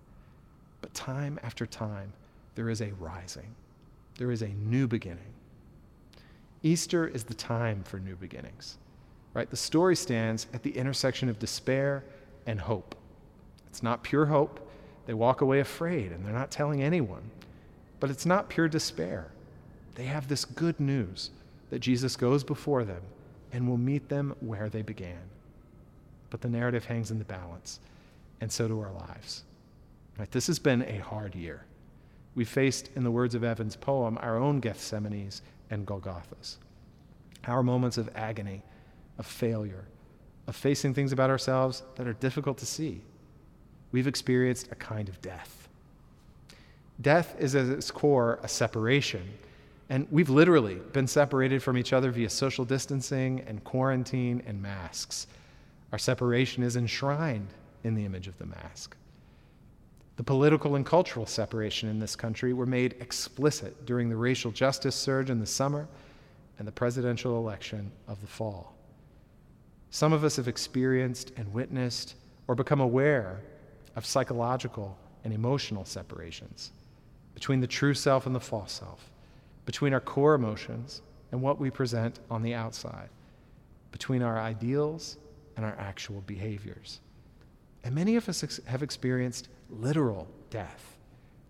But 0.80 0.94
time 0.94 1.38
after 1.42 1.66
time, 1.66 2.12
there 2.54 2.70
is 2.70 2.80
a 2.80 2.92
rising, 3.00 3.54
there 4.18 4.30
is 4.30 4.42
a 4.42 4.48
new 4.48 4.86
beginning. 4.86 5.32
Easter 6.62 7.06
is 7.06 7.24
the 7.24 7.34
time 7.34 7.82
for 7.84 7.98
new 7.98 8.16
beginnings, 8.16 8.78
right? 9.34 9.48
The 9.48 9.56
story 9.56 9.94
stands 9.94 10.46
at 10.52 10.62
the 10.62 10.76
intersection 10.76 11.28
of 11.28 11.38
despair 11.38 12.04
and 12.46 12.60
hope. 12.60 12.94
It's 13.68 13.82
not 13.82 14.02
pure 14.02 14.26
hope. 14.26 14.65
They 15.06 15.14
walk 15.14 15.40
away 15.40 15.60
afraid 15.60 16.12
and 16.12 16.24
they're 16.24 16.32
not 16.32 16.50
telling 16.50 16.82
anyone. 16.82 17.30
But 17.98 18.10
it's 18.10 18.26
not 18.26 18.48
pure 18.48 18.68
despair. 18.68 19.30
They 19.94 20.04
have 20.04 20.28
this 20.28 20.44
good 20.44 20.78
news 20.78 21.30
that 21.70 21.78
Jesus 21.78 22.16
goes 22.16 22.44
before 22.44 22.84
them 22.84 23.02
and 23.52 23.66
will 23.66 23.78
meet 23.78 24.08
them 24.08 24.34
where 24.40 24.68
they 24.68 24.82
began. 24.82 25.18
But 26.28 26.40
the 26.40 26.48
narrative 26.48 26.84
hangs 26.84 27.10
in 27.10 27.18
the 27.18 27.24
balance, 27.24 27.80
and 28.40 28.50
so 28.50 28.68
do 28.68 28.80
our 28.80 28.92
lives. 28.92 29.44
Right, 30.18 30.30
this 30.30 30.46
has 30.48 30.58
been 30.58 30.82
a 30.82 30.98
hard 30.98 31.34
year. 31.34 31.64
We 32.34 32.44
faced, 32.44 32.90
in 32.96 33.04
the 33.04 33.10
words 33.10 33.34
of 33.34 33.44
Evan's 33.44 33.76
poem, 33.76 34.18
our 34.20 34.36
own 34.36 34.60
Gethsemanes 34.60 35.40
and 35.70 35.86
Golgothas, 35.86 36.56
our 37.46 37.62
moments 37.62 37.96
of 37.96 38.10
agony, 38.14 38.62
of 39.18 39.26
failure, 39.26 39.86
of 40.46 40.56
facing 40.56 40.92
things 40.92 41.12
about 41.12 41.30
ourselves 41.30 41.82
that 41.96 42.06
are 42.06 42.12
difficult 42.12 42.58
to 42.58 42.66
see. 42.66 43.00
We've 43.92 44.06
experienced 44.06 44.70
a 44.72 44.74
kind 44.74 45.08
of 45.08 45.20
death. 45.20 45.68
Death 47.00 47.36
is 47.38 47.54
at 47.54 47.66
its 47.66 47.90
core 47.90 48.38
a 48.42 48.48
separation 48.48 49.22
and 49.88 50.06
we've 50.10 50.30
literally 50.30 50.76
been 50.92 51.06
separated 51.06 51.62
from 51.62 51.78
each 51.78 51.92
other 51.92 52.10
via 52.10 52.28
social 52.28 52.64
distancing 52.64 53.40
and 53.46 53.62
quarantine 53.62 54.42
and 54.46 54.60
masks. 54.60 55.28
Our 55.92 55.98
separation 55.98 56.62
is 56.62 56.76
enshrined 56.76 57.48
in 57.84 57.94
the 57.94 58.04
image 58.04 58.26
of 58.26 58.36
the 58.38 58.46
mask. 58.46 58.96
The 60.16 60.24
political 60.24 60.74
and 60.74 60.84
cultural 60.84 61.26
separation 61.26 61.88
in 61.88 62.00
this 62.00 62.16
country 62.16 62.52
were 62.52 62.66
made 62.66 62.96
explicit 63.00 63.86
during 63.86 64.08
the 64.08 64.16
racial 64.16 64.50
justice 64.50 64.96
surge 64.96 65.30
in 65.30 65.38
the 65.38 65.46
summer 65.46 65.86
and 66.58 66.66
the 66.66 66.72
presidential 66.72 67.36
election 67.36 67.92
of 68.08 68.20
the 68.20 68.26
fall. 68.26 68.74
Some 69.90 70.12
of 70.12 70.24
us 70.24 70.36
have 70.36 70.48
experienced 70.48 71.32
and 71.36 71.52
witnessed 71.52 72.14
or 72.48 72.54
become 72.54 72.80
aware 72.80 73.40
of 73.96 74.06
psychological 74.06 74.96
and 75.24 75.32
emotional 75.32 75.84
separations 75.84 76.70
between 77.34 77.60
the 77.60 77.66
true 77.66 77.94
self 77.94 78.26
and 78.26 78.34
the 78.34 78.40
false 78.40 78.72
self 78.72 79.10
between 79.66 79.92
our 79.92 80.00
core 80.00 80.34
emotions 80.34 81.02
and 81.32 81.42
what 81.42 81.60
we 81.60 81.68
present 81.68 82.20
on 82.30 82.42
the 82.42 82.54
outside, 82.54 83.10
between 83.90 84.22
our 84.22 84.38
ideals 84.38 85.18
and 85.56 85.66
our 85.66 85.76
actual 85.78 86.22
behaviors. 86.22 87.00
And 87.84 87.94
many 87.94 88.16
of 88.16 88.28
us 88.28 88.42
ex- 88.42 88.60
have 88.64 88.82
experienced 88.82 89.48
literal 89.68 90.28
death, 90.48 90.96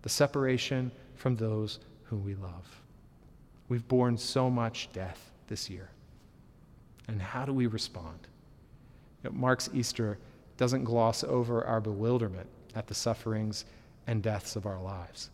the 0.01 0.09
separation 0.09 0.91
from 1.15 1.35
those 1.35 1.79
whom 2.03 2.25
we 2.25 2.35
love. 2.35 2.81
We've 3.69 3.87
borne 3.87 4.17
so 4.17 4.49
much 4.49 4.89
death 4.93 5.31
this 5.47 5.69
year. 5.69 5.89
And 7.07 7.21
how 7.21 7.45
do 7.45 7.53
we 7.53 7.67
respond? 7.67 8.27
Know, 9.23 9.31
Mark's 9.31 9.69
Easter 9.73 10.17
doesn't 10.57 10.83
gloss 10.83 11.23
over 11.23 11.63
our 11.63 11.79
bewilderment 11.79 12.49
at 12.75 12.87
the 12.87 12.93
sufferings 12.93 13.65
and 14.05 14.23
deaths 14.23 14.55
of 14.55 14.65
our 14.65 14.81
lives. 14.81 15.29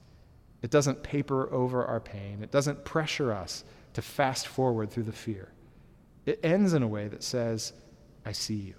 It 0.61 0.71
doesn't 0.71 1.03
paper 1.03 1.51
over 1.53 1.85
our 1.85 1.99
pain. 1.99 2.41
It 2.41 2.51
doesn't 2.51 2.85
pressure 2.85 3.31
us 3.31 3.63
to 3.93 4.01
fast 4.01 4.47
forward 4.47 4.89
through 4.89 5.03
the 5.03 5.11
fear. 5.11 5.49
It 6.25 6.39
ends 6.43 6.73
in 6.73 6.83
a 6.83 6.87
way 6.87 7.07
that 7.09 7.23
says, 7.23 7.73
I 8.25 8.31
see 8.31 8.55
you. 8.55 8.75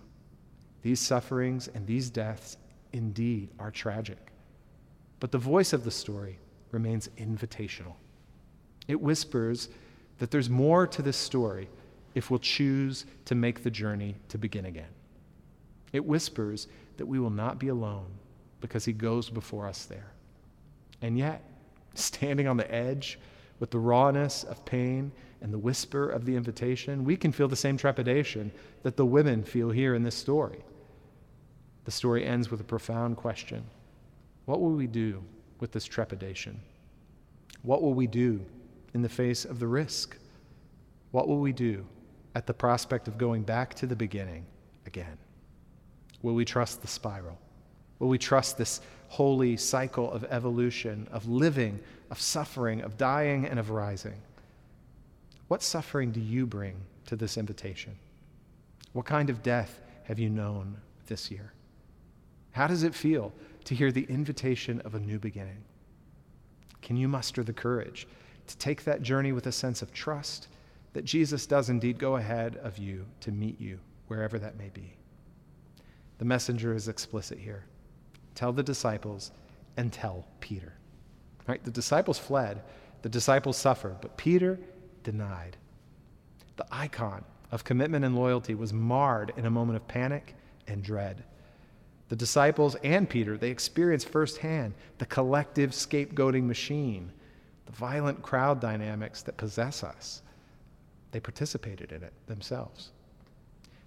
These 0.83 1.01
sufferings 1.01 1.69
and 1.69 1.87
these 1.87 2.11
deaths 2.11 2.57
indeed 2.93 3.51
are 3.59 3.71
tragic. 3.71 4.33
But 5.21 5.31
the 5.31 5.39
voice 5.39 5.73
of 5.73 5.85
the 5.85 5.91
story 5.91 6.39
remains 6.71 7.09
invitational. 7.19 7.95
It 8.89 9.01
whispers 9.01 9.69
that 10.19 10.31
there's 10.31 10.51
more 10.51 10.87
to 10.87 11.03
this 11.03 11.17
story 11.17 11.69
if 12.15 12.31
we'll 12.31 12.39
choose 12.39 13.07
to 13.27 13.35
make 13.35 13.63
the 13.63 13.71
journey 13.71 14.17
to 14.29 14.39
begin 14.39 14.67
again. 14.67 14.91
It 15.95 16.05
whispers 16.05 16.67
that 16.97 17.07
we 17.07 17.21
will 17.21 17.31
not 17.31 17.61
be 17.61 17.69
alone 17.69 18.09
because 18.61 18.85
he 18.85 18.93
goes 18.93 19.31
before 19.31 19.69
us 19.69 19.87
there. 19.87 20.11
And 21.01 21.17
yet, 21.17 21.43
standing 21.95 22.49
on 22.49 22.57
the 22.57 22.71
edge 22.75 23.19
with 23.61 23.71
the 23.71 23.79
rawness 23.79 24.43
of 24.43 24.65
pain 24.65 25.13
and 25.41 25.55
the 25.55 25.59
whisper 25.59 26.11
of 26.11 26.27
the 26.27 26.35
invitation, 26.35 27.05
we 27.05 27.17
can 27.17 27.31
feel 27.31 27.47
the 27.47 27.55
same 27.55 27.77
trepidation 27.77 28.51
that 28.83 28.97
the 28.97 29.07
women 29.07 29.45
feel 29.45 29.71
here 29.71 29.95
in 29.95 30.03
this 30.03 30.17
story. 30.17 30.65
The 31.85 31.93
story 31.93 32.27
ends 32.27 32.51
with 32.51 32.61
a 32.61 32.65
profound 32.65 33.17
question 33.17 33.65
What 34.47 34.61
will 34.61 34.73
we 34.73 34.89
do 34.89 35.23
with 35.61 35.71
this 35.71 35.85
trepidation? 35.85 36.61
What 37.63 37.83
will 37.83 37.95
we 37.95 38.09
do 38.09 38.45
in 38.95 39.03
the 39.03 39.09
face 39.09 39.45
of 39.45 39.61
the 39.61 39.69
risk? 39.69 40.19
What 41.13 41.29
will 41.29 41.39
we 41.39 41.53
do 41.53 41.87
at 42.35 42.49
the 42.49 42.55
prospect 42.55 43.07
of 43.07 43.17
going 43.17 43.45
back 43.45 43.75
to 43.75 43.87
the 43.87 43.95
beginning 43.95 44.45
again? 44.87 45.19
Will 46.25 46.35
we 46.35 46.47
trust 46.47 46.81
the 46.81 46.89
spiral? 46.89 47.39
Will 47.99 48.09
we 48.09 48.17
trust 48.17 48.57
this 48.57 48.81
holy 49.09 49.59
cycle 49.59 50.11
of 50.11 50.25
evolution, 50.25 51.07
of 51.13 51.29
living, 51.29 51.79
of 52.11 52.19
suffering, 52.19 52.81
of 52.81 52.97
dying, 52.97 53.45
and 53.45 53.59
of 53.59 53.69
rising? 53.69 54.15
What 55.49 55.63
suffering 55.63 56.13
do 56.13 56.21
you 56.21 56.47
bring 56.47 56.77
to 57.09 57.15
this 57.15 57.37
invitation? 57.37 57.95
What 58.95 59.05
kind 59.05 59.29
of 59.29 59.43
death 59.43 59.79
have 60.05 60.19
you 60.19 60.31
known 60.31 60.79
this 61.09 61.31
year? 61.31 61.53
How 62.53 62.69
does 62.69 62.85
it 62.85 62.95
feel 62.95 63.31
to 63.65 63.75
hear 63.75 63.93
the 63.93 64.07
invitation 64.09 64.81
of 64.81 64.95
a 64.95 65.01
new 65.01 65.19
beginning? 65.19 65.63
Can 66.81 66.97
you 66.97 67.07
muster 67.07 67.43
the 67.43 67.53
courage 67.53 68.09
to 68.47 68.57
take 68.57 68.85
that 68.85 69.03
journey 69.03 69.33
with 69.33 69.47
a 69.47 69.53
sense 69.53 69.83
of 69.83 69.93
trust 69.93 70.49
that 70.95 71.05
Jesus 71.05 71.45
does 71.45 71.69
indeed 71.69 71.99
go 71.99 72.17
ahead 72.17 72.57
of 72.63 72.79
you 72.79 73.05
to 73.21 73.31
meet 73.31 73.61
you 73.61 73.79
wherever 74.07 74.39
that 74.39 74.57
may 74.57 74.71
be? 74.71 74.95
The 76.19 76.25
messenger 76.25 76.75
is 76.75 76.89
explicit 76.89 77.39
here. 77.39 77.65
Tell 78.35 78.53
the 78.53 78.63
disciples 78.63 79.33
and 79.77 79.93
tell 79.93 80.27
Peter. 80.41 80.75
Right? 81.47 81.63
The 81.63 81.71
disciples 81.71 82.19
fled, 82.19 82.63
the 83.03 83.09
disciples 83.09 83.57
suffered, 83.57 83.97
but 84.01 84.17
Peter 84.17 84.59
denied. 85.03 85.57
The 86.57 86.67
icon 86.71 87.25
of 87.51 87.65
commitment 87.65 88.05
and 88.05 88.17
loyalty 88.17 88.55
was 88.55 88.73
marred 88.73 89.33
in 89.37 89.47
a 89.47 89.51
moment 89.51 89.77
of 89.77 89.87
panic 89.87 90.35
and 90.67 90.83
dread. 90.83 91.25
The 92.09 92.17
disciples 92.17 92.77
and 92.77 93.09
Peter, 93.09 93.37
they 93.37 93.51
experienced 93.51 94.09
firsthand 94.09 94.75
the 94.99 95.07
collective 95.07 95.71
scapegoating 95.71 96.45
machine, 96.45 97.13
the 97.67 97.73
violent 97.73 98.23
crowd 98.23 98.61
dynamics 98.61 99.23
that 99.23 99.37
possess 99.37 99.83
us. 99.83 100.23
They 101.13 101.21
participated 101.21 101.93
in 101.93 102.03
it 102.03 102.13
themselves. 102.27 102.91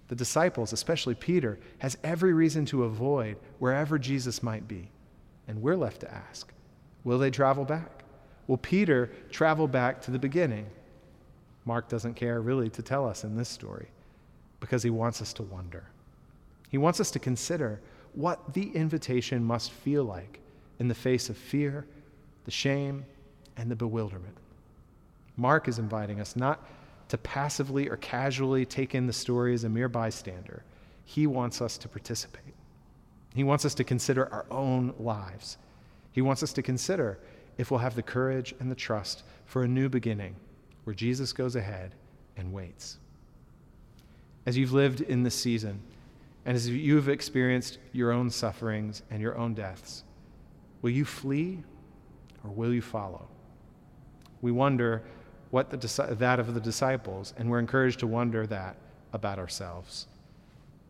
The 0.08 0.16
disciples, 0.16 0.72
especially 0.72 1.14
Peter, 1.14 1.58
has 1.78 1.98
every 2.02 2.32
reason 2.32 2.64
to 2.66 2.84
avoid 2.84 3.36
wherever 3.58 3.98
Jesus 3.98 4.42
might 4.42 4.66
be. 4.66 4.90
And 5.46 5.62
we're 5.62 5.76
left 5.76 6.00
to 6.00 6.12
ask 6.12 6.52
will 7.04 7.18
they 7.18 7.30
travel 7.30 7.64
back? 7.64 8.04
Will 8.46 8.58
Peter 8.58 9.10
travel 9.30 9.68
back 9.68 10.00
to 10.02 10.10
the 10.10 10.18
beginning? 10.18 10.66
Mark 11.64 11.88
doesn't 11.88 12.14
care 12.14 12.40
really 12.40 12.70
to 12.70 12.82
tell 12.82 13.06
us 13.06 13.24
in 13.24 13.36
this 13.36 13.48
story 13.48 13.88
because 14.60 14.82
he 14.82 14.90
wants 14.90 15.20
us 15.22 15.32
to 15.34 15.42
wonder. 15.42 15.84
He 16.70 16.78
wants 16.78 17.00
us 17.00 17.10
to 17.12 17.18
consider 17.18 17.80
what 18.14 18.54
the 18.54 18.70
invitation 18.70 19.44
must 19.44 19.70
feel 19.70 20.04
like 20.04 20.40
in 20.78 20.88
the 20.88 20.94
face 20.94 21.28
of 21.28 21.36
fear, 21.36 21.86
the 22.44 22.50
shame, 22.50 23.04
and 23.56 23.70
the 23.70 23.76
bewilderment. 23.76 24.36
Mark 25.36 25.68
is 25.68 25.78
inviting 25.78 26.20
us 26.20 26.36
not 26.36 26.66
to 27.08 27.18
passively 27.18 27.88
or 27.88 27.96
casually 27.96 28.64
take 28.64 28.94
in 28.94 29.06
the 29.06 29.12
story 29.12 29.54
as 29.54 29.64
a 29.64 29.68
mere 29.68 29.88
bystander. 29.88 30.62
He 31.04 31.26
wants 31.26 31.62
us 31.62 31.78
to 31.78 31.88
participate. 31.88 32.54
He 33.34 33.44
wants 33.44 33.64
us 33.64 33.74
to 33.74 33.84
consider 33.84 34.30
our 34.32 34.46
own 34.50 34.94
lives. 34.98 35.56
He 36.12 36.22
wants 36.22 36.42
us 36.42 36.52
to 36.54 36.62
consider 36.62 37.18
if 37.56 37.70
we'll 37.70 37.80
have 37.80 37.94
the 37.94 38.02
courage 38.02 38.54
and 38.60 38.70
the 38.70 38.74
trust 38.74 39.22
for 39.46 39.62
a 39.62 39.68
new 39.68 39.88
beginning 39.88 40.36
where 40.84 40.94
Jesus 40.94 41.32
goes 41.32 41.56
ahead 41.56 41.94
and 42.36 42.52
waits. 42.52 42.98
As 44.46 44.56
you've 44.56 44.72
lived 44.72 45.00
in 45.00 45.22
this 45.22 45.34
season, 45.34 45.80
and 46.46 46.56
as 46.56 46.68
you've 46.68 47.08
experienced 47.08 47.78
your 47.92 48.12
own 48.12 48.30
sufferings 48.30 49.02
and 49.10 49.20
your 49.20 49.36
own 49.36 49.54
deaths, 49.54 50.04
will 50.80 50.90
you 50.90 51.04
flee 51.04 51.62
or 52.42 52.50
will 52.50 52.72
you 52.72 52.80
follow? 52.80 53.28
We 54.40 54.52
wonder 54.52 55.02
what 55.50 55.70
the, 55.70 56.16
that 56.18 56.40
of 56.40 56.54
the 56.54 56.60
disciples, 56.60 57.34
and 57.36 57.50
we're 57.50 57.58
encouraged 57.58 58.00
to 58.00 58.06
wonder 58.06 58.46
that 58.46 58.76
about 59.12 59.38
ourselves. 59.38 60.06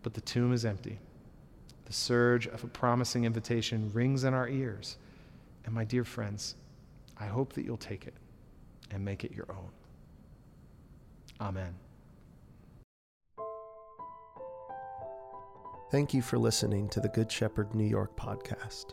But 0.02 0.14
the 0.14 0.20
tomb 0.20 0.52
is 0.52 0.64
empty. 0.64 0.98
The 1.84 1.92
surge 1.92 2.46
of 2.46 2.64
a 2.64 2.66
promising 2.66 3.24
invitation 3.24 3.90
rings 3.92 4.24
in 4.24 4.34
our 4.34 4.48
ears. 4.48 4.96
And 5.64 5.74
my 5.74 5.84
dear 5.84 6.04
friends, 6.04 6.54
I 7.18 7.26
hope 7.26 7.52
that 7.54 7.64
you'll 7.64 7.76
take 7.76 8.06
it 8.06 8.14
and 8.90 9.04
make 9.04 9.24
it 9.24 9.32
your 9.32 9.46
own. 9.50 9.70
Amen. 11.40 11.74
Thank 15.90 16.12
you 16.12 16.20
for 16.20 16.36
listening 16.36 16.88
to 16.90 17.00
the 17.00 17.08
Good 17.08 17.32
Shepherd 17.32 17.74
New 17.74 17.86
York 17.86 18.14
podcast. 18.16 18.92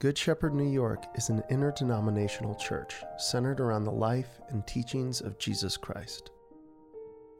Good 0.00 0.16
Shepherd 0.16 0.54
New 0.54 0.70
York 0.70 1.04
is 1.14 1.28
an 1.28 1.42
interdenominational 1.50 2.54
church 2.54 2.94
centered 3.18 3.60
around 3.60 3.84
the 3.84 3.90
life 3.90 4.40
and 4.48 4.66
teachings 4.66 5.20
of 5.20 5.38
Jesus 5.38 5.76
Christ. 5.76 6.30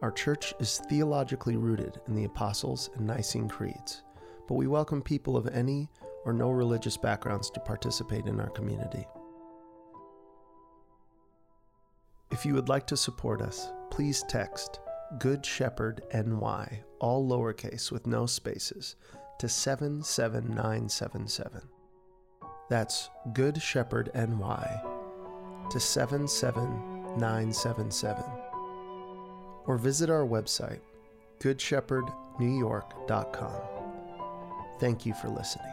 Our 0.03 0.13
church 0.13 0.53
is 0.61 0.83
theologically 0.91 1.57
rooted 1.57 2.03
in 2.07 2.15
the 2.15 2.27
Apostles' 2.27 2.91
and 2.97 3.07
Nicene 3.07 3.49
Creeds, 3.49 4.03
but 4.47 4.57
we 4.57 4.67
welcome 4.67 5.01
people 5.01 5.39
of 5.39 5.47
any 5.47 5.89
or 6.27 6.35
no 6.35 6.51
religious 6.51 6.99
backgrounds 6.99 7.49
to 7.53 7.61
participate 7.61 8.27
in 8.27 8.39
our 8.39 8.51
community. 8.51 9.07
If 12.31 12.45
you 12.45 12.53
would 12.53 12.69
like 12.69 12.87
to 12.89 12.97
support 12.99 13.41
us, 13.41 13.73
please 13.91 14.23
text 14.29 14.81
Good 15.19 15.47
Shepherd 15.47 16.03
NY, 16.13 16.83
all 16.99 17.27
lowercase 17.27 17.91
with 17.91 18.07
no 18.07 18.27
spaces, 18.27 18.97
to 19.39 19.49
77977. 19.49 21.63
That's 22.71 23.11
Good 23.35 23.61
Shepherd 23.61 24.11
NY 24.15 24.81
to 25.71 25.81
77977. 25.81 28.25
Or 29.67 29.77
visit 29.77 30.09
our 30.09 30.25
website, 30.25 30.81
goodshepherdnewyork.com. 31.41 33.61
Thank 34.79 35.05
you 35.05 35.13
for 35.15 35.29
listening. 35.29 35.70